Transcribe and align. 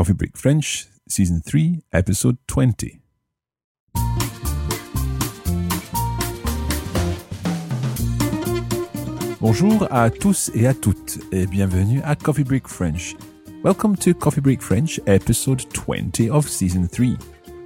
Coffee 0.00 0.14
Break 0.14 0.34
French, 0.34 0.86
Season 1.10 1.42
3, 1.42 1.82
Episode 1.92 2.38
20. 2.48 3.02
Bonjour 9.42 9.86
à 9.90 10.08
tous 10.08 10.50
et 10.54 10.66
à 10.66 10.72
toutes, 10.72 11.18
et 11.32 11.46
bienvenue 11.46 12.00
à 12.02 12.16
Coffee 12.16 12.44
Break 12.44 12.66
French. 12.66 13.14
Welcome 13.62 13.94
to 13.98 14.14
Coffee 14.14 14.40
Break 14.40 14.62
French, 14.62 14.98
Episode 15.06 15.68
20 15.74 16.30
of 16.30 16.48
Season 16.48 16.88
3. 16.88 17.18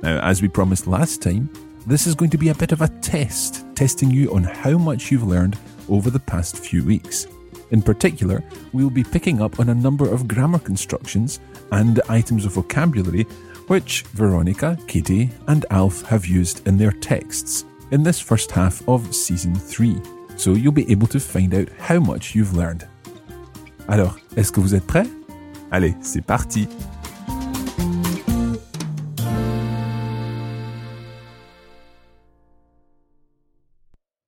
Now, 0.02 0.18
as 0.20 0.42
we 0.42 0.48
promised 0.48 0.88
last 0.88 1.22
time, 1.22 1.48
this 1.86 2.08
is 2.08 2.16
going 2.16 2.30
to 2.30 2.38
be 2.38 2.48
a 2.48 2.54
bit 2.56 2.72
of 2.72 2.82
a 2.82 2.88
test, 3.00 3.64
testing 3.76 4.10
you 4.10 4.34
on 4.34 4.42
how 4.42 4.76
much 4.76 5.12
you've 5.12 5.22
learned 5.22 5.56
over 5.88 6.10
the 6.10 6.18
past 6.18 6.58
few 6.58 6.82
weeks. 6.82 7.28
In 7.70 7.80
particular, 7.80 8.42
we'll 8.72 8.90
be 8.90 9.04
picking 9.04 9.40
up 9.40 9.60
on 9.60 9.68
a 9.68 9.74
number 9.74 10.08
of 10.08 10.26
grammar 10.26 10.58
constructions 10.58 11.38
and 11.74 12.00
items 12.08 12.46
of 12.46 12.52
vocabulary 12.52 13.26
which 13.66 14.02
Veronica, 14.14 14.78
Katie, 14.86 15.30
and 15.48 15.66
Alf 15.70 16.02
have 16.02 16.24
used 16.24 16.66
in 16.68 16.78
their 16.78 16.92
texts 16.92 17.64
in 17.90 18.02
this 18.02 18.20
first 18.20 18.50
half 18.50 18.86
of 18.88 19.14
season 19.14 19.54
3. 19.54 20.00
So 20.36 20.52
you'll 20.52 20.72
be 20.72 20.90
able 20.90 21.08
to 21.08 21.18
find 21.18 21.54
out 21.54 21.68
how 21.78 21.98
much 21.98 22.34
you've 22.34 22.56
learned. 22.56 22.86
Alors, 23.88 24.18
est-ce 24.36 24.52
que 24.52 24.60
vous 24.60 24.74
êtes 24.74 24.86
prêts? 24.86 25.08
Allez, 25.72 25.94
c'est 26.00 26.22
parti! 26.22 26.68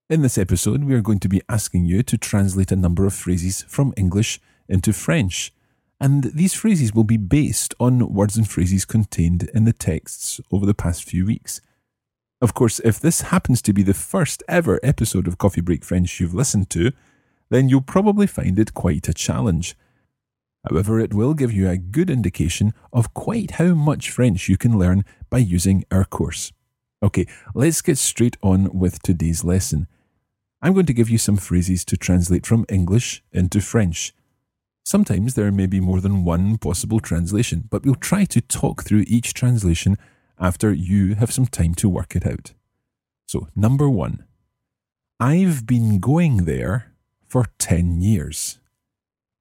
In 0.09 0.23
this 0.23 0.39
episode, 0.39 0.85
we 0.85 0.95
are 0.95 1.03
going 1.03 1.19
to 1.21 1.29
be 1.29 1.43
asking 1.49 1.85
you 1.85 2.03
to 2.05 2.17
translate 2.17 2.73
a 2.73 2.77
number 2.77 3.07
of 3.07 3.13
phrases 3.13 3.65
from 3.69 3.93
English 3.97 4.41
into 4.69 4.93
French. 4.93 5.53
And 6.01 6.25
these 6.25 6.55
phrases 6.55 6.95
will 6.95 7.05
be 7.05 7.17
based 7.17 7.75
on 7.81 8.13
words 8.13 8.37
and 8.37 8.49
phrases 8.49 8.85
contained 8.85 9.49
in 9.55 9.65
the 9.65 9.73
texts 9.73 10.41
over 10.53 10.67
the 10.67 10.75
past 10.75 11.05
few 11.05 11.25
weeks. 11.25 11.61
Of 12.41 12.53
course, 12.53 12.81
if 12.81 13.01
this 13.01 13.23
happens 13.23 13.63
to 13.63 13.73
be 13.73 13.83
the 13.83 13.95
first 13.95 14.43
ever 14.47 14.79
episode 14.83 15.27
of 15.27 15.39
Coffee 15.39 15.63
Break 15.63 15.85
French 15.85 16.21
you've 16.21 16.35
listened 16.35 16.69
to, 16.71 16.93
then 17.49 17.69
you'll 17.69 17.81
probably 17.81 18.27
find 18.27 18.59
it 18.59 18.75
quite 18.75 19.09
a 19.09 19.15
challenge. 19.15 19.75
However, 20.69 21.01
it 21.01 21.15
will 21.15 21.33
give 21.33 21.53
you 21.53 21.69
a 21.69 21.79
good 21.79 22.11
indication 22.11 22.75
of 22.93 23.15
quite 23.15 23.53
how 23.53 23.73
much 23.73 24.11
French 24.11 24.49
you 24.49 24.59
can 24.59 24.79
learn 24.79 25.05
by 25.31 25.39
using 25.39 25.85
our 25.91 26.05
course. 26.05 26.53
Okay, 27.03 27.27
let's 27.55 27.83
get 27.83 27.99
straight 27.99 28.37
on 28.43 28.77
with 28.77 29.01
today's 29.03 29.45
lesson. 29.45 29.87
I'm 30.61 30.75
going 30.75 30.87
to 30.87 30.93
give 30.93 31.09
you 31.09 31.19
some 31.19 31.37
phrases 31.37 31.85
to 31.87 31.97
translate 31.97 32.45
from 32.45 32.67
English 32.69 33.23
into 33.33 33.61
French. 33.61 34.13
Sometimes 34.87 35.35
there 35.35 35.51
may 35.51 35.67
be 35.67 35.81
more 35.81 36.01
than 36.01 36.25
one 36.25 36.59
possible 36.59 37.01
translation, 37.01 37.65
but 37.69 37.85
we'll 37.85 37.97
try 37.97 38.25
to 38.27 38.41
talk 38.41 38.85
through 38.85 39.03
each 39.09 39.35
translation 39.35 39.97
after 40.39 40.73
you 40.73 41.17
have 41.17 41.33
some 41.33 41.47
time 41.47 41.75
to 41.75 41.89
work 41.89 42.15
it 42.15 42.25
out. 42.25 42.53
So, 43.27 43.49
number 43.57 43.91
one, 43.91 44.27
I've 45.19 45.67
been 45.67 45.99
going 45.99 46.45
there 46.45 46.93
for 47.27 47.47
10 47.59 48.01
years. 48.01 48.61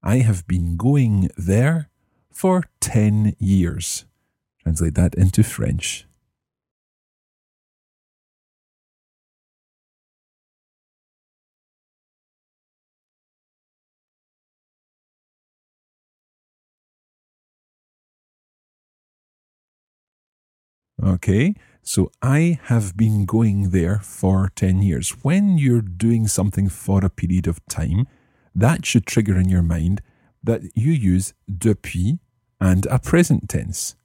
I 0.01 0.17
have 0.17 0.47
been 0.47 0.77
going 0.77 1.29
there 1.37 1.89
for 2.31 2.63
10 2.79 3.35
years. 3.37 4.05
Translate 4.63 4.95
that 4.95 5.13
into 5.13 5.43
French. 5.43 6.07
Okay, 21.05 21.53
so 21.83 22.11
I 22.23 22.59
have 22.63 22.97
been 22.97 23.25
going 23.25 23.69
there 23.69 23.99
for 23.99 24.51
10 24.55 24.81
years. 24.81 25.11
When 25.21 25.55
you're 25.59 25.83
doing 25.83 26.27
something 26.27 26.67
for 26.67 27.05
a 27.05 27.11
period 27.11 27.45
of 27.45 27.63
time, 27.67 28.07
that 28.55 28.87
should 28.87 29.05
trigger 29.05 29.37
in 29.37 29.47
your 29.47 29.61
mind 29.61 30.01
that 30.43 30.63
you 30.73 30.91
use 30.91 31.35
depuis 31.47 32.17
and 32.59 32.87
a 32.87 32.97
present 32.97 33.47
tense. 33.47 33.95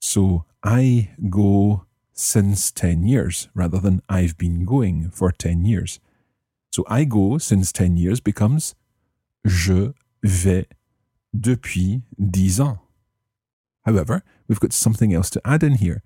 So 0.00 0.44
I 0.64 1.10
go 1.28 1.86
since 2.12 2.72
10 2.72 3.04
years 3.04 3.48
rather 3.54 3.78
than 3.78 4.02
I've 4.08 4.36
been 4.36 4.64
going 4.64 5.10
for 5.10 5.30
10 5.30 5.64
years. 5.64 6.00
So 6.72 6.84
I 6.88 7.04
go 7.04 7.38
since 7.38 7.70
10 7.70 7.96
years 7.96 8.18
becomes 8.18 8.74
je 9.46 9.92
vais 10.24 10.66
depuis 11.32 12.02
10 12.18 12.60
ans. 12.60 12.78
However, 13.82 14.24
we've 14.48 14.58
got 14.58 14.72
something 14.72 15.14
else 15.14 15.30
to 15.30 15.40
add 15.44 15.62
in 15.62 15.74
here. 15.76 16.02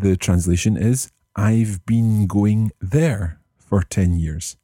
The 0.00 0.16
translation 0.16 0.76
is 0.76 1.10
I've 1.34 1.84
been 1.84 2.28
going 2.28 2.70
there 2.80 3.40
for 3.56 3.82
10 3.82 4.14
years. 4.14 4.56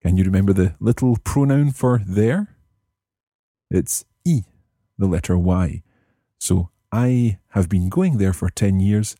Can 0.00 0.16
you 0.16 0.24
remember 0.24 0.54
the 0.54 0.74
little 0.80 1.18
pronoun 1.22 1.72
for 1.72 2.00
there? 2.06 2.56
It's 3.70 4.06
I, 4.26 4.44
the 4.96 5.06
letter 5.06 5.36
Y. 5.36 5.82
So 6.38 6.70
I 6.90 7.38
have 7.50 7.68
been 7.68 7.90
going 7.90 8.16
there 8.16 8.32
for 8.32 8.48
10 8.48 8.80
years. 8.80 9.14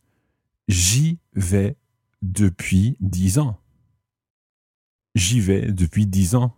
J'y 0.71 1.19
vais 1.35 1.77
depuis 2.23 2.97
10 3.07 3.37
ans. 3.37 3.57
J'y 5.15 5.41
vais 5.41 5.71
depuis 5.71 6.07
10 6.07 6.35
ans. 6.35 6.53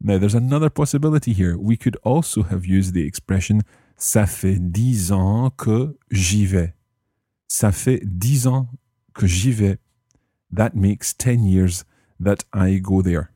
Now, 0.00 0.16
there's 0.16 0.34
another 0.34 0.70
possibility 0.70 1.34
here. 1.34 1.58
We 1.58 1.76
could 1.76 1.96
also 2.02 2.44
have 2.44 2.64
used 2.64 2.94
the 2.94 3.06
expression 3.06 3.62
Ça 4.02 4.26
fait 4.26 4.58
dix 4.58 5.12
ans 5.12 5.50
que 5.50 5.96
j'y 6.10 6.44
vais. 6.44 6.74
Ça 7.46 7.70
fait 7.70 8.00
dix 8.04 8.48
ans 8.48 8.68
que 9.14 9.28
j'y 9.28 9.52
vais. 9.52 9.78
That 10.52 10.74
makes 10.74 11.14
10 11.14 11.46
years 11.46 11.84
that 12.18 12.44
I 12.52 12.80
go 12.80 13.00
there. 13.00 13.30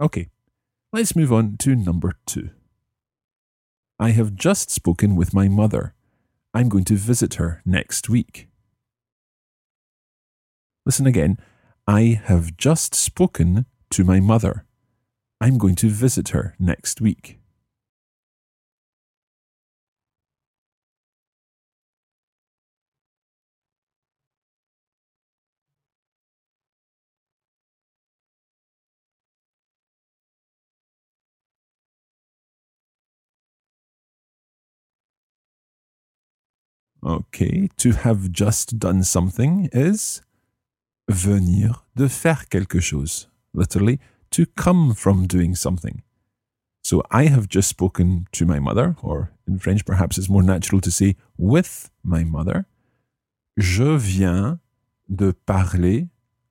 Okay, 0.00 0.28
let's 0.92 1.16
move 1.16 1.32
on 1.32 1.56
to 1.58 1.74
number 1.74 2.12
two. 2.26 2.50
I 3.98 4.12
have 4.12 4.36
just 4.36 4.70
spoken 4.70 5.16
with 5.16 5.34
my 5.34 5.48
mother. 5.48 5.94
I'm 6.54 6.68
going 6.68 6.84
to 6.84 6.94
visit 6.94 7.34
her 7.34 7.60
next 7.66 8.08
week. 8.08 8.46
Listen 10.86 11.08
again. 11.08 11.38
I 11.88 12.20
have 12.26 12.56
just 12.56 12.94
spoken 12.94 13.66
to 13.90 14.04
my 14.04 14.20
mother. 14.20 14.64
I'm 15.40 15.58
going 15.58 15.74
to 15.74 15.88
visit 15.88 16.28
her 16.28 16.54
next 16.60 17.00
week. 17.00 17.39
Okay, 37.02 37.68
to 37.78 37.92
have 37.92 38.30
just 38.30 38.78
done 38.78 39.02
something 39.02 39.70
is 39.72 40.20
venir 41.08 41.84
de 41.96 42.08
faire 42.08 42.48
quelque 42.48 42.80
chose. 42.80 43.28
Literally, 43.54 43.98
to 44.30 44.44
come 44.56 44.94
from 44.94 45.26
doing 45.26 45.54
something. 45.54 46.02
So 46.82 47.02
I 47.10 47.26
have 47.26 47.48
just 47.48 47.68
spoken 47.68 48.26
to 48.32 48.46
my 48.46 48.58
mother, 48.58 48.96
or 49.02 49.32
in 49.46 49.58
French, 49.58 49.84
perhaps 49.84 50.18
it's 50.18 50.28
more 50.28 50.42
natural 50.42 50.80
to 50.82 50.90
say 50.90 51.16
with 51.36 51.90
my 52.02 52.24
mother. 52.24 52.66
Je 53.56 53.96
viens 53.96 54.60
de 55.08 55.32
parler 55.32 56.08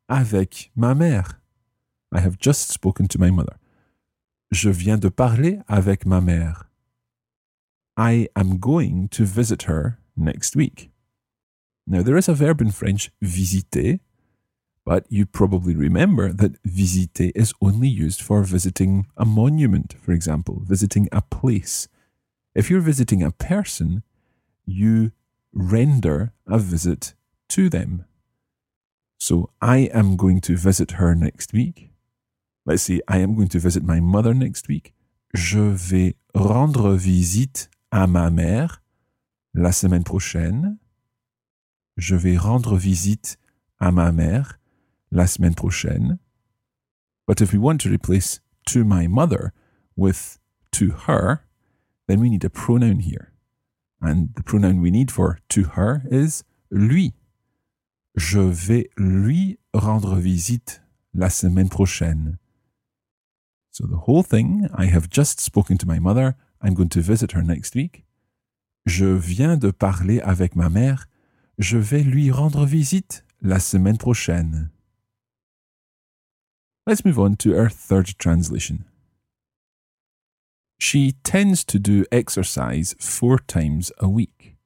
avec 0.08 0.72
ma 0.76 0.94
mère. 0.94 1.40
I 2.12 2.20
have 2.20 2.38
just 2.40 2.72
spoken 2.72 3.08
to 3.10 3.20
my 3.20 3.30
mother. 3.32 3.58
Je 4.52 4.72
viens 4.72 4.98
de 4.98 5.10
parler 5.10 5.62
avec 5.68 6.06
ma 6.06 6.20
mère. 6.20 6.70
I 7.96 8.28
am 8.36 8.60
going 8.60 9.10
to 9.10 9.26
visit 9.26 9.64
her 9.64 10.00
next 10.20 10.56
week. 10.56 10.92
Now, 11.88 12.04
there 12.04 12.18
is 12.18 12.30
a 12.30 12.34
verb 12.34 12.62
in 12.62 12.72
French, 12.72 13.12
visiter, 13.22 14.00
but 14.86 15.06
you 15.10 15.26
probably 15.26 15.76
remember 15.76 16.32
that 16.32 16.58
visiter 16.64 17.32
is 17.36 17.54
only 17.62 17.88
used 17.88 18.22
for 18.22 18.44
visiting 18.44 19.08
a 19.18 19.26
monument, 19.26 19.96
for 20.00 20.12
example, 20.12 20.62
visiting 20.66 21.08
a 21.12 21.22
place. 21.22 21.88
If 22.56 22.70
you're 22.70 22.82
visiting 22.82 23.24
a 23.24 23.32
person, 23.32 24.04
you 24.66 25.12
render 25.54 26.34
a 26.48 26.60
visit 26.60 27.14
to 27.50 27.70
them. 27.70 28.06
So 29.20 29.50
I 29.62 29.90
am 29.94 30.16
going 30.16 30.42
to 30.42 30.56
visit 30.56 30.92
her 30.92 31.14
next 31.14 31.54
week. 31.54 31.90
Let's 32.66 32.84
say 32.84 33.02
I 33.08 33.18
am 33.18 33.36
going 33.36 33.50
to 33.50 33.60
visit 33.60 33.84
my 33.84 34.00
mother 34.00 34.34
next 34.34 34.68
week. 34.68 34.94
Je 35.34 35.60
vais 35.60 36.16
rendre 36.34 36.96
visite 36.96 37.70
à 37.92 38.08
ma 38.08 38.30
mère 38.30 38.82
la 39.54 39.72
semaine 39.72 40.04
prochaine. 40.04 40.78
Je 41.98 42.16
vais 42.16 42.38
rendre 42.38 42.78
visite 42.78 43.38
à 43.80 43.92
ma 43.92 44.12
mère 44.12 44.60
la 45.12 45.28
semaine 45.28 45.56
prochaine. 45.56 46.20
But 47.28 47.42
if 47.42 47.54
we 47.54 47.60
want 47.60 47.78
to 47.82 47.90
replace 47.90 48.42
to 48.68 48.84
my 48.84 49.08
mother 49.08 49.54
with 49.96 50.40
to 50.72 50.92
her, 51.08 51.46
then 52.08 52.20
we 52.20 52.30
need 52.30 52.44
a 52.44 52.50
pronoun 52.50 53.00
here. 53.00 53.34
And 54.02 54.30
the 54.36 54.44
pronoun 54.44 54.82
we 54.82 54.92
need 54.92 55.12
for 55.12 55.40
to 55.50 55.64
her 55.76 56.04
is 56.10 56.44
lui. 56.72 57.14
Je 58.16 58.40
vais 58.40 58.90
lui 58.98 59.60
rendre 59.74 60.16
visite 60.16 60.82
la 61.14 61.30
semaine 61.30 61.70
prochaine. 61.70 62.38
So 63.72 63.86
the 63.86 64.06
whole 64.08 64.24
thing, 64.24 64.68
I 64.74 64.86
have 64.86 65.10
just 65.10 65.40
spoken 65.40 65.78
to 65.78 65.88
my 65.88 66.00
mother, 66.00 66.36
I'm 66.62 66.74
going 66.74 66.90
to 66.90 67.02
visit 67.02 67.34
her 67.34 67.42
next 67.42 67.76
week. 67.76 68.04
Je 68.90 69.06
viens 69.06 69.56
de 69.56 69.70
parler 69.70 70.20
avec 70.22 70.56
ma 70.56 70.68
mère, 70.68 71.08
je 71.60 71.78
vais 71.78 72.02
lui 72.02 72.32
rendre 72.32 72.66
visite 72.66 73.24
la 73.40 73.60
semaine 73.60 74.00
prochaine. 74.00 74.72
Let's 76.88 77.06
move 77.06 77.20
on 77.20 77.36
to 77.36 77.54
our 77.54 77.70
third 77.70 78.18
translation. 78.18 78.86
She 80.80 81.14
tends 81.24 81.64
to 81.66 81.78
do 81.78 82.04
exercise 82.12 82.96
four 83.00 83.38
times 83.38 83.92
a 84.00 84.08
week, 84.08 84.58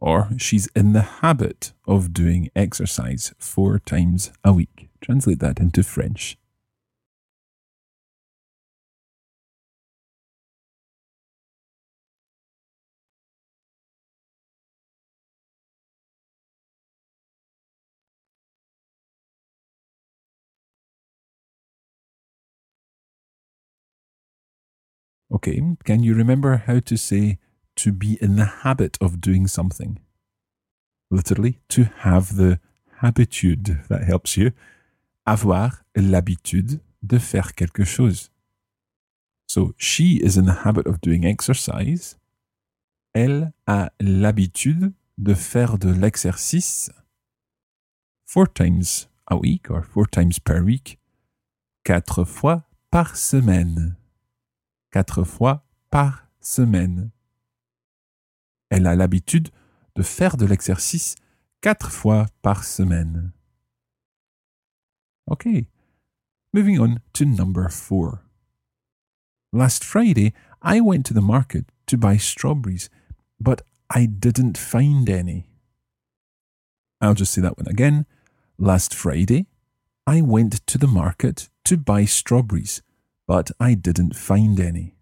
or 0.00 0.30
she's 0.38 0.68
in 0.74 0.92
the 0.92 1.20
habit 1.22 1.72
of 1.86 2.12
doing 2.12 2.50
exercise 2.56 3.32
four 3.38 3.78
times 3.78 4.32
a 4.42 4.52
week. 4.52 4.88
Translate 5.00 5.38
that 5.38 5.60
into 5.60 5.84
French. 5.84 6.36
Okay, 25.32 25.62
can 25.84 26.02
you 26.02 26.14
remember 26.14 26.56
how 26.66 26.78
to 26.80 26.96
say 26.96 27.38
to 27.76 27.90
be 27.90 28.18
in 28.20 28.36
the 28.36 28.44
habit 28.44 28.98
of 29.00 29.20
doing 29.20 29.46
something? 29.46 29.98
Literally, 31.10 31.58
to 31.70 31.84
have 32.00 32.36
the 32.36 32.60
habitude. 33.00 33.80
That 33.88 34.04
helps 34.04 34.36
you. 34.36 34.52
Avoir 35.26 35.84
l'habitude 35.96 36.80
de 37.02 37.18
faire 37.18 37.54
quelque 37.54 37.84
chose. 37.84 38.30
So, 39.48 39.74
she 39.76 40.20
is 40.22 40.36
in 40.36 40.44
the 40.44 40.62
habit 40.64 40.86
of 40.86 41.00
doing 41.00 41.24
exercise. 41.24 42.16
Elle 43.14 43.52
a 43.66 43.90
l'habitude 44.00 44.92
de 45.18 45.34
faire 45.34 45.78
de 45.78 45.92
l'exercice 45.92 46.90
four 48.24 48.46
times 48.46 49.08
a 49.30 49.36
week 49.36 49.70
or 49.70 49.82
four 49.82 50.06
times 50.06 50.38
per 50.38 50.62
week, 50.62 50.98
quatre 51.84 52.24
fois 52.24 52.64
par 52.90 53.16
semaine 53.16 53.96
quatre 54.92 55.24
fois 55.24 55.64
par 55.90 56.28
semaine. 56.40 57.10
Elle 58.70 58.86
a 58.86 58.94
l'habitude 58.94 59.48
de 59.96 60.02
faire 60.02 60.36
de 60.36 60.46
l'exercice 60.46 61.16
quatre 61.60 61.90
fois 61.90 62.26
par 62.42 62.64
semaine. 62.64 63.32
Okay, 65.30 65.66
moving 66.52 66.78
on 66.78 67.00
to 67.12 67.24
number 67.24 67.68
four. 67.68 68.20
Last 69.52 69.84
Friday, 69.84 70.32
I 70.62 70.80
went 70.80 71.04
to 71.06 71.14
the 71.14 71.20
market 71.20 71.66
to 71.86 71.96
buy 71.96 72.16
strawberries, 72.16 72.88
but 73.40 73.62
I 73.90 74.06
didn't 74.06 74.56
find 74.56 75.08
any. 75.08 75.46
I'll 77.00 77.14
just 77.14 77.32
say 77.32 77.42
that 77.42 77.58
one 77.58 77.68
again. 77.68 78.06
Last 78.58 78.94
Friday, 78.94 79.46
I 80.06 80.20
went 80.22 80.66
to 80.66 80.78
the 80.78 80.86
market 80.86 81.48
to 81.64 81.76
buy 81.76 82.04
strawberries, 82.04 82.82
but 83.26 83.50
I 83.60 83.74
didn't 83.74 84.16
find 84.16 84.58
any. 84.60 84.94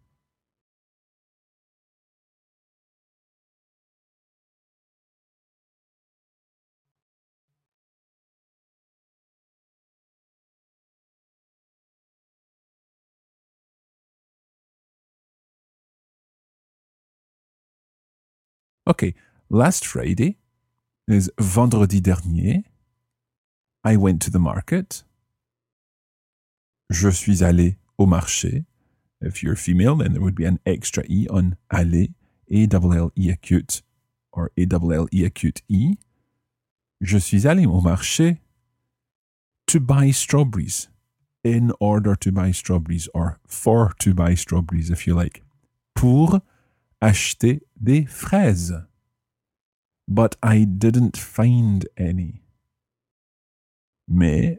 Okay, 18.86 19.14
last 19.48 19.86
Friday 19.86 20.36
is 21.06 21.30
vendredi 21.38 22.00
dernier. 22.00 22.64
I 23.84 23.96
went 23.96 24.20
to 24.22 24.30
the 24.30 24.40
market. 24.40 25.04
Je 26.90 27.08
suis 27.10 27.44
allé 27.44 27.76
au 28.00 28.06
marché. 28.06 28.64
If 29.20 29.42
you're 29.42 29.54
female, 29.54 29.96
then 29.96 30.14
there 30.14 30.22
would 30.22 30.34
be 30.34 30.46
an 30.46 30.58
extra 30.64 31.04
E 31.06 31.26
on 31.28 31.56
aller, 31.70 32.08
A 32.50 32.66
double 32.66 32.94
L 32.94 33.12
E 33.16 33.30
acute, 33.30 33.82
or 34.32 34.50
A 34.56 34.64
double 34.64 34.92
L 34.92 35.06
E 35.12 35.24
acute 35.24 35.62
E. 35.68 35.96
Je 37.02 37.18
suis 37.18 37.44
allé 37.44 37.66
au 37.66 37.80
marché 37.82 38.38
to 39.66 39.78
buy 39.78 40.10
strawberries, 40.10 40.88
in 41.44 41.72
order 41.80 42.16
to 42.16 42.32
buy 42.32 42.50
strawberries, 42.50 43.08
or 43.14 43.38
for 43.46 43.92
to 43.98 44.14
buy 44.14 44.34
strawberries, 44.34 44.90
if 44.90 45.06
you 45.06 45.14
like. 45.14 45.42
Pour 45.94 46.40
acheter 47.02 47.60
des 47.80 48.06
fraises. 48.06 48.72
But 50.08 50.36
I 50.42 50.64
didn't 50.64 51.16
find 51.16 51.86
any. 51.96 52.42
Mais 54.08 54.58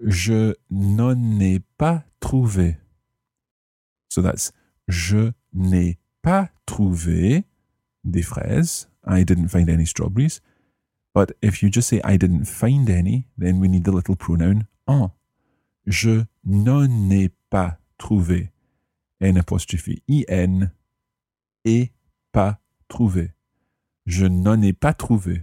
je 0.00 0.54
n'en 0.70 1.40
ai 1.40 1.60
pas 1.76 2.04
trouvé. 2.20 2.78
So 4.08 4.22
that's 4.22 4.52
je 4.88 5.32
n'ai 5.52 5.98
pas 6.22 6.50
trouvé 6.66 7.44
des 8.04 8.22
fraises. 8.22 8.88
I 9.06 9.24
didn't 9.24 9.48
find 9.48 9.68
any 9.68 9.86
strawberries. 9.86 10.40
But 11.14 11.32
if 11.42 11.62
you 11.62 11.70
just 11.70 11.88
say 11.88 12.00
I 12.04 12.16
didn't 12.16 12.46
find 12.46 12.88
any, 12.88 13.26
then 13.36 13.60
we 13.60 13.68
need 13.68 13.84
the 13.84 13.92
little 13.92 14.16
pronoun 14.16 14.66
en. 14.86 15.10
Je 15.86 16.24
n'en 16.44 17.10
ai 17.10 17.30
pas 17.50 17.78
trouvé. 17.98 18.52
N 19.20 19.36
apostrophe 19.36 19.90
I-N 20.08 20.70
et 21.64 21.92
pas 22.32 22.60
trouvé. 22.88 23.32
Je 24.06 24.26
n'en 24.26 24.62
ai 24.62 24.72
pas 24.72 24.94
trouvé. 24.94 25.42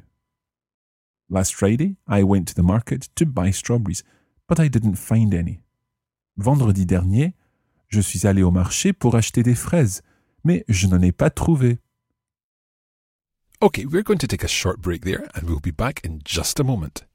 Last 1.30 1.54
Friday, 1.54 1.98
I 2.08 2.24
went 2.24 2.46
to 2.46 2.56
the 2.56 2.64
market 2.64 3.10
to 3.16 3.26
buy 3.26 3.52
strawberries, 3.52 4.04
but 4.48 4.60
I 4.60 4.70
didn't 4.70 4.96
find 4.96 5.34
any. 5.34 5.62
Vendredi 6.38 6.86
dernier, 6.86 7.34
je 7.90 8.02
suis 8.02 8.28
allé 8.28 8.44
au 8.44 8.52
marché 8.52 8.94
pour 8.94 9.16
acheter 9.16 9.44
des 9.44 9.56
fraises, 9.56 10.02
mais 10.44 10.64
je 10.68 10.88
n'en 10.88 11.02
ai 11.02 11.12
pas 11.12 11.30
trouvé. 11.30 11.80
Okay, 13.60 13.86
we're 13.86 14.04
going 14.04 14.20
to 14.20 14.28
take 14.28 14.44
a 14.44 14.48
short 14.48 14.80
break 14.80 15.04
there 15.04 15.28
and 15.34 15.48
we'll 15.48 15.60
be 15.60 15.72
back 15.72 16.06
in 16.06 16.20
just 16.24 16.60
a 16.60 16.64
moment. 16.64 17.06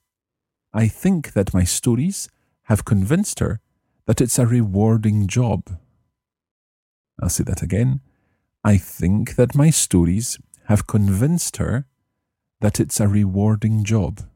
I 0.75 0.87
think 0.87 1.33
that 1.33 1.55
my 1.55 1.65
stories 1.65 2.29
have 2.65 2.85
convinced 2.85 3.41
her 3.41 3.61
that 4.05 4.21
it's 4.21 4.39
a 4.39 4.47
rewarding 4.47 5.27
job. 5.27 5.79
I'll 7.19 7.31
say 7.31 7.45
that 7.45 7.63
again. 7.63 8.01
I 8.63 8.77
think 8.77 9.37
that 9.37 9.55
my 9.55 9.71
stories 9.71 10.39
have 10.67 10.87
convinced 10.87 11.57
her 11.57 11.87
that 12.61 12.79
it's 12.79 13.01
a 13.01 13.09
rewarding 13.09 13.83
job. 13.83 14.28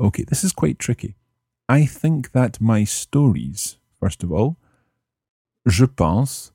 Okay, 0.00 0.24
this 0.24 0.42
is 0.44 0.52
quite 0.52 0.78
tricky. 0.78 1.14
I 1.68 1.84
think 1.84 2.32
that 2.32 2.58
my 2.58 2.84
stories, 2.84 3.76
first 4.00 4.22
of 4.22 4.32
all, 4.32 4.56
je 5.68 5.86
pense 5.86 6.52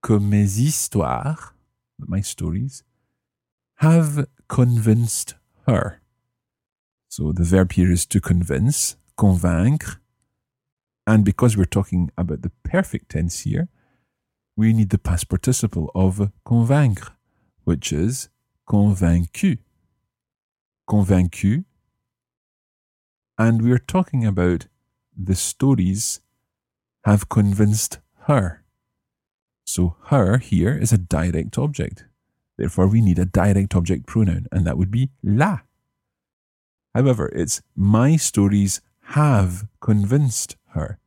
que 0.00 0.20
mes 0.20 0.58
histoires, 0.58 1.52
my 1.98 2.20
stories, 2.20 2.84
have 3.78 4.26
convinced 4.48 5.34
her. 5.66 6.00
So 7.08 7.32
the 7.32 7.42
verb 7.42 7.72
here 7.72 7.90
is 7.90 8.06
to 8.06 8.20
convince, 8.20 8.96
convaincre. 9.18 10.00
And 11.04 11.24
because 11.24 11.56
we're 11.56 11.64
talking 11.64 12.12
about 12.16 12.42
the 12.42 12.52
perfect 12.62 13.10
tense 13.10 13.40
here, 13.40 13.68
we 14.56 14.72
need 14.72 14.90
the 14.90 14.98
past 14.98 15.28
participle 15.28 15.90
of 15.96 16.30
convaincre, 16.44 17.10
which 17.64 17.92
is 17.92 18.28
convaincu. 18.68 19.58
Convaincu 20.88 21.64
and 23.38 23.62
we're 23.62 23.78
talking 23.78 24.24
about 24.24 24.66
the 25.16 25.34
stories 25.34 26.20
have 27.04 27.28
convinced 27.28 27.98
her. 28.22 28.64
So 29.64 29.96
her 30.06 30.38
here 30.38 30.76
is 30.76 30.92
a 30.92 30.98
direct 30.98 31.58
object. 31.58 32.04
Therefore, 32.56 32.86
we 32.86 33.00
need 33.00 33.18
a 33.18 33.24
direct 33.24 33.74
object 33.74 34.06
pronoun, 34.06 34.46
and 34.52 34.66
that 34.66 34.78
would 34.78 34.90
be 34.90 35.10
la. 35.22 35.60
However, 36.94 37.28
it's 37.34 37.62
my 37.74 38.16
stories 38.16 38.80
have 39.06 39.66
convinced 39.80 40.56
her. 40.68 40.98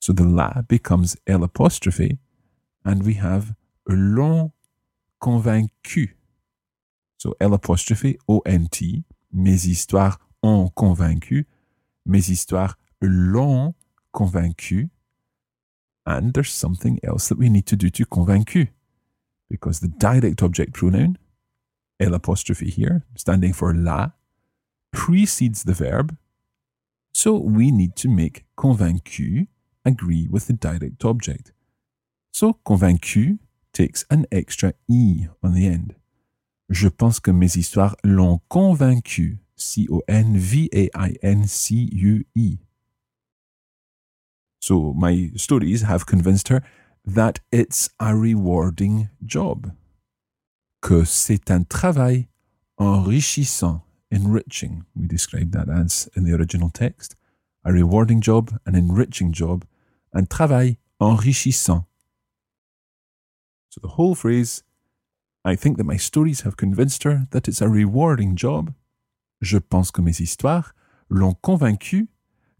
So 0.00 0.12
the 0.12 0.24
la 0.24 0.62
becomes 0.62 1.16
L 1.26 1.44
apostrophe, 1.44 2.18
and 2.84 3.04
we 3.04 3.14
have 3.14 3.54
l'ont 3.86 4.52
convaincu. 5.20 6.10
So 7.18 7.34
L 7.40 7.54
apostrophe 7.54 8.18
O 8.28 8.40
N 8.40 8.68
T, 8.70 9.04
mes 9.32 9.64
histoires 9.64 10.16
ont 10.42 10.70
convaincu, 10.74 11.46
mes 12.06 12.28
histoires 12.28 12.78
l'ont 13.00 13.74
convaincu. 14.12 14.90
And 16.04 16.32
there's 16.32 16.52
something 16.52 16.98
else 17.04 17.28
that 17.28 17.38
we 17.38 17.48
need 17.48 17.66
to 17.66 17.76
do 17.76 17.90
to 17.90 18.04
convaincu. 18.04 18.68
Because 19.48 19.80
the 19.80 19.88
direct 19.88 20.42
object 20.42 20.72
pronoun, 20.72 21.18
L 22.00 22.14
apostrophe 22.14 22.70
here, 22.70 23.04
standing 23.14 23.52
for 23.52 23.74
la, 23.74 24.12
precedes 24.92 25.64
the 25.64 25.74
verb. 25.74 26.16
So 27.12 27.36
we 27.36 27.70
need 27.70 27.94
to 27.96 28.08
make 28.08 28.46
convaincu 28.56 29.46
agree 29.84 30.28
with 30.30 30.46
the 30.46 30.52
direct 30.52 31.04
object. 31.04 31.52
So 32.32 32.58
convaincu 32.64 33.38
takes 33.72 34.04
an 34.10 34.26
extra 34.32 34.74
E 34.88 35.26
on 35.42 35.54
the 35.54 35.66
end. 35.66 35.94
Je 36.70 36.88
pense 36.88 37.20
que 37.20 37.32
mes 37.32 37.56
histoires 37.56 37.96
l'ont 38.02 38.40
convaincu 38.48 39.41
C 39.56 39.86
O 39.90 40.02
N 40.08 40.36
V 40.36 40.68
A 40.74 40.88
I 40.94 41.16
N 41.22 41.46
C 41.46 41.88
U 41.92 42.24
E. 42.34 42.58
So 44.60 44.92
my 44.94 45.30
stories 45.36 45.82
have 45.82 46.06
convinced 46.06 46.48
her 46.48 46.62
that 47.04 47.40
it's 47.50 47.90
a 47.98 48.14
rewarding 48.14 49.10
job. 49.24 49.72
Que 50.80 51.04
c'est 51.04 51.50
un 51.50 51.64
travail 51.64 52.28
enrichissant, 52.78 53.82
enriching. 54.10 54.84
We 54.94 55.06
describe 55.06 55.52
that 55.52 55.68
as 55.68 56.08
in 56.14 56.24
the 56.24 56.34
original 56.34 56.70
text. 56.70 57.16
A 57.64 57.72
rewarding 57.72 58.20
job, 58.20 58.58
an 58.66 58.74
enriching 58.74 59.32
job, 59.32 59.64
un 60.14 60.26
travail 60.26 60.76
enrichissant. 61.00 61.84
So 63.68 63.80
the 63.80 63.88
whole 63.88 64.14
phrase, 64.14 64.62
I 65.44 65.56
think 65.56 65.76
that 65.78 65.84
my 65.84 65.96
stories 65.96 66.42
have 66.42 66.56
convinced 66.56 67.04
her 67.04 67.26
that 67.30 67.48
it's 67.48 67.60
a 67.60 67.68
rewarding 67.68 68.36
job 68.36 68.74
je 69.42 69.58
pense 69.58 69.90
que 69.90 70.00
mes 70.00 70.20
histoires 70.20 70.74
l'ont 71.10 71.34
convaincu 71.34 72.08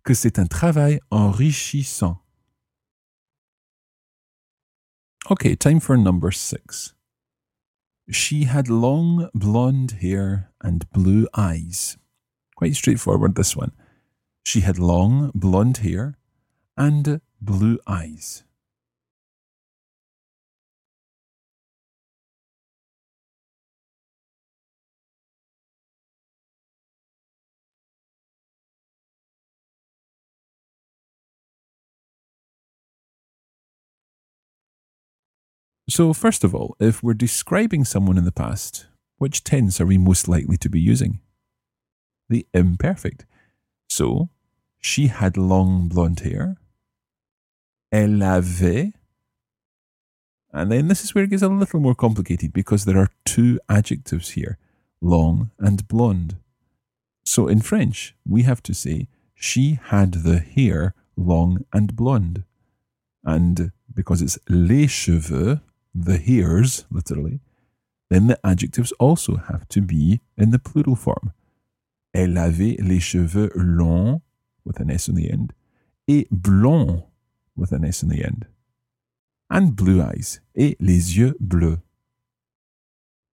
que 0.04 0.12
c'est 0.12 0.38
un 0.38 0.46
travail 0.46 1.00
enrichissant. 1.10 2.18
Okay, 5.30 5.56
time 5.56 5.80
for 5.80 5.96
number 5.96 6.32
six. 6.32 6.94
She 8.10 8.44
had 8.44 8.68
long 8.68 9.30
blonde 9.32 9.92
hair 10.02 10.50
and 10.60 10.84
blue 10.92 11.28
eyes. 11.32 11.96
Quite 12.56 12.74
straightforward, 12.74 13.36
this 13.36 13.56
one. 13.56 13.70
She 14.44 14.60
had 14.60 14.78
long 14.78 15.30
blonde 15.34 15.78
hair 15.78 16.16
and 16.76 17.20
blue 17.40 17.78
eyes. 17.86 18.42
So, 35.88 36.12
first 36.12 36.44
of 36.44 36.54
all, 36.54 36.76
if 36.78 37.02
we're 37.02 37.14
describing 37.14 37.84
someone 37.84 38.16
in 38.16 38.24
the 38.24 38.32
past, 38.32 38.86
which 39.18 39.44
tense 39.44 39.80
are 39.80 39.86
we 39.86 39.98
most 39.98 40.28
likely 40.28 40.56
to 40.58 40.68
be 40.68 40.80
using? 40.80 41.20
The 42.28 42.46
imperfect. 42.54 43.26
So, 43.88 44.30
she 44.80 45.08
had 45.08 45.36
long 45.36 45.88
blonde 45.88 46.20
hair. 46.20 46.56
Elle 47.92 48.22
avait. 48.22 48.92
And 50.52 50.70
then 50.70 50.88
this 50.88 51.04
is 51.04 51.14
where 51.14 51.24
it 51.24 51.30
gets 51.30 51.42
a 51.42 51.48
little 51.48 51.80
more 51.80 51.94
complicated 51.94 52.52
because 52.52 52.84
there 52.84 52.98
are 52.98 53.10
two 53.24 53.58
adjectives 53.68 54.30
here 54.30 54.58
long 55.00 55.50
and 55.58 55.88
blonde. 55.88 56.36
So 57.24 57.48
in 57.48 57.60
French, 57.60 58.14
we 58.26 58.42
have 58.42 58.62
to 58.64 58.74
say 58.74 59.08
she 59.34 59.78
had 59.90 60.12
the 60.12 60.38
hair 60.38 60.94
long 61.16 61.64
and 61.72 61.96
blonde. 61.96 62.44
And 63.24 63.72
because 63.94 64.22
it's 64.22 64.38
les 64.48 64.86
cheveux, 64.86 65.60
the 65.94 66.18
hairs, 66.18 66.84
literally, 66.90 67.40
then 68.10 68.26
the 68.26 68.38
adjectives 68.44 68.92
also 68.92 69.36
have 69.36 69.66
to 69.68 69.80
be 69.80 70.20
in 70.36 70.50
the 70.50 70.58
plural 70.58 70.96
form. 70.96 71.32
Elle 72.14 72.36
avait 72.36 72.76
les 72.78 73.00
cheveux 73.00 73.50
longs, 73.54 74.20
with 74.64 74.78
an 74.80 74.90
S 74.90 75.08
in 75.08 75.14
the 75.14 75.30
end, 75.30 75.54
et 76.08 76.26
blonds, 76.30 77.04
with 77.56 77.72
an 77.72 77.84
S 77.84 78.02
in 78.02 78.08
the 78.08 78.22
end. 78.24 78.46
And 79.48 79.74
blue 79.74 80.00
eyes, 80.02 80.40
et 80.54 80.76
les 80.78 81.16
yeux 81.16 81.34
bleus. 81.40 81.78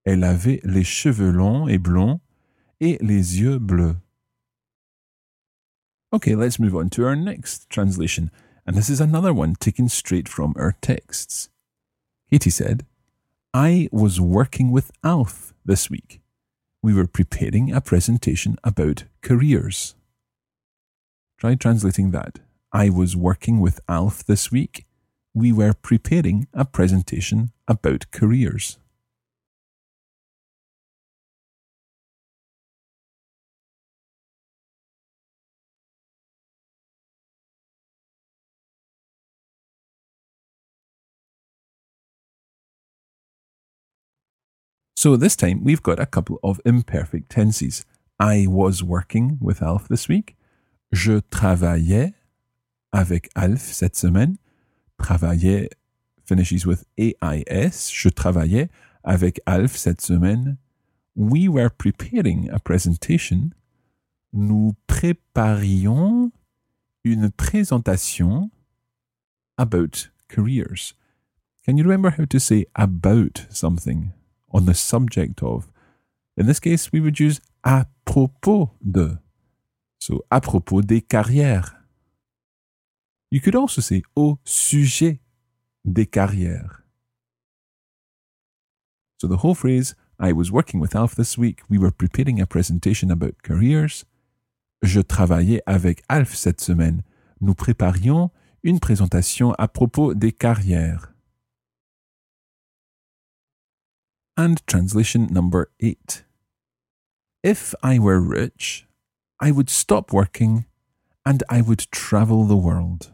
Elle 0.05 0.23
avait 0.23 0.61
les 0.63 0.83
cheveux 0.83 1.31
longs 1.31 1.67
et 1.67 1.77
blonds, 1.77 2.21
et 2.79 2.97
les 3.01 3.39
yeux 3.39 3.59
bleus. 3.59 3.97
Okay, 6.11 6.35
let's 6.35 6.59
move 6.59 6.75
on 6.75 6.89
to 6.89 7.05
our 7.05 7.15
next 7.15 7.69
translation, 7.69 8.31
and 8.65 8.75
this 8.75 8.89
is 8.89 8.99
another 8.99 9.33
one 9.33 9.55
taken 9.55 9.89
straight 9.89 10.27
from 10.27 10.53
our 10.57 10.73
texts. 10.81 11.49
Katie 12.31 12.51
said, 12.51 12.85
I 13.55 13.89
was 13.91 14.21
working 14.21 14.69
with 14.71 14.91
Alf 15.03 15.53
this 15.65 15.89
week. 15.89 16.21
We 16.83 16.93
were 16.93 17.07
preparing 17.07 17.73
a 17.73 17.81
presentation 17.81 18.55
about 18.63 19.05
careers. 19.21 19.95
Try 21.39 21.55
translating 21.55 22.11
that. 22.11 22.39
I 22.71 22.89
was 22.89 23.15
working 23.15 23.59
with 23.59 23.79
Alf 23.89 24.23
this 24.23 24.51
week. 24.51 24.85
We 25.33 25.51
were 25.51 25.73
preparing 25.73 26.47
a 26.53 26.65
presentation 26.65 27.51
about 27.67 28.11
careers. 28.11 28.77
So 44.99 45.15
this 45.15 45.37
time 45.37 45.63
we've 45.63 45.81
got 45.81 45.97
a 45.97 46.05
couple 46.05 46.39
of 46.43 46.59
imperfect 46.65 47.29
tenses. 47.29 47.85
I 48.19 48.47
was 48.47 48.83
working 48.83 49.37
with 49.39 49.61
Alf 49.61 49.87
this 49.87 50.09
week. 50.09 50.35
Je 50.91 51.21
travaillais 51.31 52.15
avec 52.91 53.29
Alf 53.33 53.61
cette 53.61 53.95
semaine. 53.95 54.39
Travaillais 54.97 55.69
finishes 56.25 56.65
with 56.65 56.83
AIS. 56.97 57.89
Je 57.89 58.09
travaillais 58.09 58.67
avec 59.05 59.39
Alf 59.47 59.77
cette 59.77 60.01
semaine. 60.01 60.57
We 61.15 61.47
were 61.47 61.69
preparing 61.69 62.49
a 62.49 62.59
presentation. 62.59 63.53
Nous 64.33 64.75
préparions 64.85 66.33
une 67.05 67.31
présentation 67.31 68.51
about 69.57 70.09
careers. 70.27 70.93
Can 71.65 71.77
you 71.77 71.85
remember 71.85 72.09
how 72.17 72.25
to 72.25 72.37
say 72.37 72.65
about 72.75 73.45
something 73.49 74.11
on 74.51 74.65
the 74.65 74.73
subject 74.73 75.43
of? 75.43 75.69
In 76.37 76.45
this 76.45 76.59
case, 76.59 76.91
we 76.91 76.99
would 76.99 77.19
use 77.19 77.41
à 77.63 77.85
propos 78.05 78.69
de. 78.81 79.17
So, 79.99 80.23
à 80.29 80.41
propos 80.41 80.81
des 80.81 81.01
carrières. 81.01 81.75
You 83.31 83.41
could 83.41 83.55
also 83.55 83.81
say 83.81 84.01
au 84.15 84.39
sujet 84.43 85.19
des 85.85 86.07
carrières. 86.07 86.83
So 89.21 89.27
the 89.27 89.43
whole 89.43 89.53
phrase, 89.53 89.95
I 90.19 90.31
was 90.31 90.51
working 90.51 90.79
with 90.79 90.95
Alf 90.95 91.15
this 91.15 91.37
week, 91.37 91.61
we 91.69 91.77
were 91.77 91.91
preparing 91.91 92.41
a 92.41 92.45
presentation 92.45 93.11
about 93.11 93.41
careers. 93.43 94.05
Je 94.81 95.01
travaillais 95.01 95.61
avec 95.65 96.03
Alf 96.07 96.33
cette 96.35 96.61
semaine. 96.61 97.03
Nous 97.41 97.53
préparions 97.53 98.31
une 98.63 98.79
présentation 98.79 99.53
à 99.53 99.67
propos 99.67 100.13
des 100.13 100.31
carrières. 100.31 101.08
And 104.39 104.65
translation 104.67 105.27
number 105.29 105.69
eight. 105.81 106.23
If 107.43 107.75
I 107.83 107.99
were 107.99 108.21
rich, 108.21 108.87
I 109.37 109.51
would 109.51 109.69
stop 109.69 110.13
working 110.13 110.63
and 111.25 111.43
I 111.49 111.59
would 111.59 111.91
travel 111.91 112.45
the 112.45 112.55
world. 112.55 113.11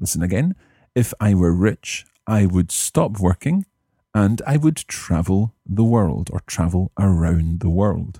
Listen 0.00 0.20
again. 0.20 0.56
If 0.96 1.14
I 1.20 1.32
were 1.34 1.52
rich, 1.52 2.06
I 2.26 2.44
would 2.46 2.72
stop 2.72 3.20
working 3.20 3.66
and 4.16 4.42
I 4.44 4.56
would 4.56 4.78
travel 4.88 5.54
the 5.64 5.84
world 5.84 6.28
or 6.32 6.40
travel 6.40 6.90
around 6.98 7.60
the 7.60 7.70
world. 7.70 8.18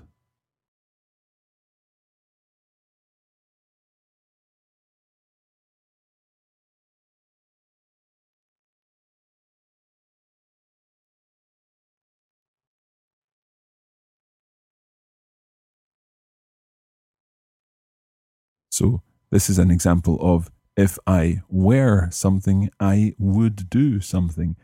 So, 18.79 19.01
this 19.29 19.49
is 19.49 19.59
an 19.59 19.71
example 19.71 20.17
of 20.21 20.49
if 20.77 20.97
I 21.05 21.41
were 21.49 22.09
something, 22.11 22.69
I 22.79 23.13
would 23.17 23.69
do 23.69 23.99
something, 23.99 24.55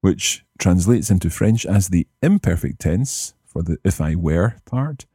which 0.00 0.44
translates 0.60 1.10
into 1.10 1.28
French 1.28 1.66
as 1.66 1.88
the 1.88 2.06
imperfect 2.22 2.78
tense 2.82 3.34
for 3.44 3.64
the 3.64 3.78
if 3.82 4.00
I 4.00 4.14
were 4.14 4.54
part 4.64 5.06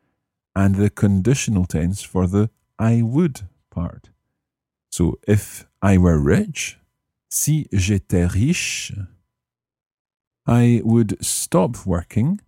and 0.53 0.75
the 0.75 0.89
conditional 0.89 1.65
tense 1.65 2.03
for 2.03 2.27
the 2.27 2.49
I 2.77 3.01
would 3.01 3.47
part. 3.69 4.09
So, 4.91 5.17
if 5.25 5.65
I 5.81 5.97
were 5.97 6.19
rich, 6.19 6.77
si 7.29 7.69
j'étais 7.71 8.33
riche, 8.33 8.91
I 10.45 10.81
would 10.83 11.15
stop 11.23 11.85
working. 11.85 12.41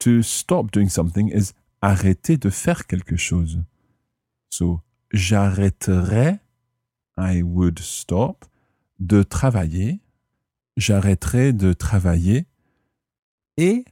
To 0.00 0.22
stop 0.22 0.70
doing 0.70 0.88
something 0.88 1.28
is 1.28 1.52
arrêter 1.82 2.40
de 2.40 2.50
faire 2.50 2.86
quelque 2.86 3.16
chose. 3.16 3.58
So, 4.50 4.82
j'arrêterais, 5.12 6.40
I 7.18 7.42
would 7.42 7.78
stop, 7.78 8.44
de 8.98 9.22
travailler, 9.22 10.00
j'arrêterais 10.76 11.52
de 11.52 11.72
travailler, 11.72 12.46
et, 13.56 13.84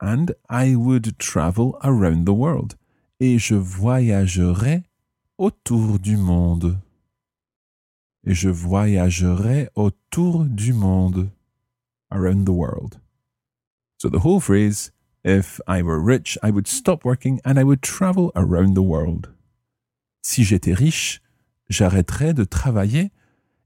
and 0.00 0.26
I 0.48 0.74
would 0.74 1.16
travel 1.18 1.78
around 1.82 2.24
the 2.26 2.34
world, 2.34 2.74
et 3.20 3.38
je 3.38 3.54
voyagerais 3.54 4.82
autour 5.38 5.98
du 5.98 6.16
monde. 6.16 6.78
Et 8.24 8.34
je 8.34 8.48
voyagerais 8.48 9.70
autour 9.74 10.44
du 10.44 10.72
monde, 10.72 11.30
around 12.10 12.44
the 12.44 12.52
world. 12.52 13.00
So 13.98 14.08
the 14.08 14.20
whole 14.20 14.40
phrase, 14.40 14.92
if 15.24 15.60
I 15.66 15.82
were 15.82 16.00
rich, 16.00 16.36
I 16.42 16.50
would 16.50 16.68
stop 16.68 17.04
working 17.04 17.40
and 17.44 17.58
I 17.58 17.64
would 17.64 17.82
travel 17.82 18.32
around 18.34 18.74
the 18.74 18.82
world. 18.82 19.32
Si 20.22 20.44
j'étais 20.44 20.74
riche, 20.74 21.20
j'arrêterais 21.68 22.32
de 22.32 22.44
travailler 22.44 23.10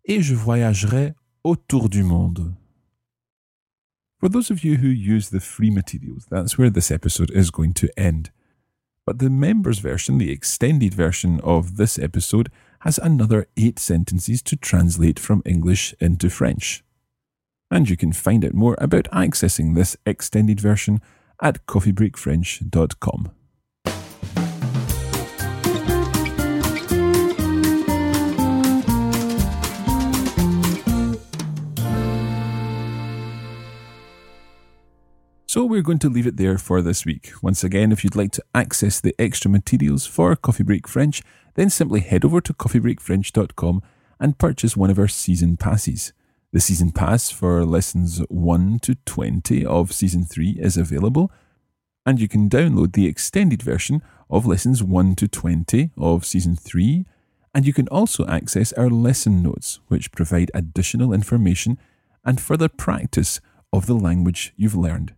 et 0.04 0.22
je 0.22 0.34
voyagerais 0.34 1.14
autour 1.44 1.88
du 1.88 2.02
monde. 2.02 2.54
For 4.18 4.30
those 4.30 4.50
of 4.50 4.64
you 4.64 4.76
who 4.76 4.88
use 4.88 5.28
the 5.28 5.40
free 5.40 5.70
materials, 5.70 6.26
that's 6.30 6.56
where 6.56 6.70
this 6.70 6.90
episode 6.90 7.30
is 7.30 7.50
going 7.50 7.74
to 7.74 7.88
end. 7.98 8.30
But 9.06 9.18
the 9.18 9.30
members 9.30 9.78
version, 9.78 10.18
the 10.18 10.32
extended 10.32 10.94
version 10.94 11.38
of 11.44 11.76
this 11.76 11.98
episode, 11.98 12.50
has 12.80 12.98
another 12.98 13.46
eight 13.56 13.78
sentences 13.78 14.42
to 14.42 14.56
translate 14.56 15.20
from 15.20 15.42
English 15.44 15.94
into 16.00 16.30
French. 16.30 16.82
And 17.70 17.88
you 17.88 17.96
can 17.96 18.12
find 18.12 18.44
out 18.44 18.54
more 18.54 18.76
about 18.78 19.10
accessing 19.12 19.74
this 19.74 19.96
extended 20.06 20.60
version 20.60 21.00
at 21.40 21.66
coffeebreakfrench.com. 21.66 23.30
So 35.56 35.64
we're 35.64 35.80
going 35.80 36.00
to 36.00 36.10
leave 36.10 36.26
it 36.26 36.36
there 36.36 36.58
for 36.58 36.82
this 36.82 37.06
week. 37.06 37.32
Once 37.40 37.64
again, 37.64 37.90
if 37.90 38.04
you'd 38.04 38.14
like 38.14 38.32
to 38.32 38.44
access 38.54 39.00
the 39.00 39.14
extra 39.18 39.50
materials 39.50 40.04
for 40.04 40.36
Coffee 40.36 40.64
Break 40.64 40.86
French, 40.86 41.22
then 41.54 41.70
simply 41.70 42.00
head 42.00 42.26
over 42.26 42.42
to 42.42 42.52
coffeebreakfrench.com 42.52 43.80
and 44.20 44.36
purchase 44.36 44.76
one 44.76 44.90
of 44.90 44.98
our 44.98 45.08
season 45.08 45.56
passes. 45.56 46.12
The 46.52 46.60
season 46.60 46.92
pass 46.92 47.30
for 47.30 47.64
lessons 47.64 48.18
1 48.28 48.80
to 48.80 48.96
20 49.06 49.64
of 49.64 49.94
season 49.94 50.26
3 50.26 50.58
is 50.60 50.76
available, 50.76 51.32
and 52.04 52.20
you 52.20 52.28
can 52.28 52.50
download 52.50 52.92
the 52.92 53.06
extended 53.06 53.62
version 53.62 54.02
of 54.28 54.44
lessons 54.44 54.82
1 54.82 55.14
to 55.14 55.26
20 55.26 55.90
of 55.96 56.26
season 56.26 56.56
3, 56.56 57.06
and 57.54 57.66
you 57.66 57.72
can 57.72 57.88
also 57.88 58.26
access 58.26 58.74
our 58.74 58.90
lesson 58.90 59.42
notes, 59.42 59.80
which 59.88 60.12
provide 60.12 60.50
additional 60.52 61.14
information 61.14 61.78
and 62.26 62.42
further 62.42 62.68
practice 62.68 63.40
of 63.72 63.86
the 63.86 63.94
language 63.94 64.52
you've 64.58 64.76
learned. 64.76 65.14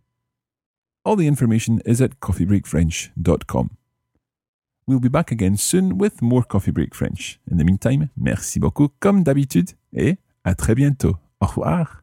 All 1.04 1.16
the 1.16 1.26
information 1.26 1.80
is 1.84 2.00
at 2.00 2.20
coffeebreakfrench.com. 2.20 3.70
We'll 4.86 5.00
be 5.00 5.08
back 5.08 5.30
again 5.30 5.58
soon 5.58 5.98
with 5.98 6.22
more 6.22 6.42
Coffee 6.42 6.70
Break 6.70 6.94
French. 6.94 7.38
In 7.50 7.58
the 7.58 7.64
meantime, 7.64 8.08
merci 8.16 8.58
beaucoup 8.58 8.88
comme 9.00 9.22
d'habitude 9.22 9.72
et 9.92 10.16
à 10.44 10.54
très 10.54 10.74
bientôt. 10.74 11.16
Au 11.40 11.46
revoir. 11.46 12.02